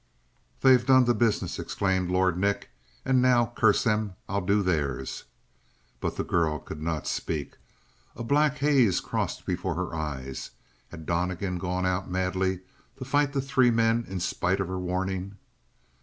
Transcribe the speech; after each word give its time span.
"They've 0.61 0.83
done 0.83 1.05
the 1.05 1.13
business!" 1.13 1.59
exclaimed 1.59 2.09
Lord 2.09 2.35
Nick. 2.35 2.71
"And 3.05 3.21
now, 3.21 3.53
curse 3.55 3.83
them, 3.83 4.15
I'll 4.27 4.41
do 4.41 4.63
theirs!" 4.63 5.25
But 5.99 6.15
the 6.15 6.23
girl 6.23 6.57
could 6.57 6.81
not 6.81 7.05
speak. 7.05 7.57
A 8.15 8.23
black 8.23 8.57
haze 8.57 8.99
crossed 8.99 9.45
before 9.45 9.75
her 9.75 9.93
eyes. 9.93 10.49
Had 10.89 11.05
Donnegan 11.05 11.59
gone 11.59 11.85
out 11.85 12.09
madly 12.09 12.61
to 12.97 13.05
fight 13.05 13.33
the 13.33 13.41
three 13.41 13.69
men 13.69 14.05
in 14.07 14.19
spite 14.19 14.59
of 14.59 14.69
her 14.69 14.79
warning? 14.79 15.37